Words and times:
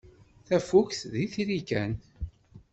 Tafukt 0.47 1.01
d 1.13 1.13
itri 1.23 1.59
kan. 1.69 1.91